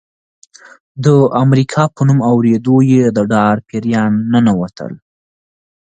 د 1.03 1.05
امریکا 1.43 1.83
په 1.95 2.01
نوم 2.07 2.19
اورېدو 2.31 2.75
یې 2.91 3.03
د 3.15 3.17
ډار 3.31 3.55
پیریان 3.67 4.11
ننوتل. 4.31 4.93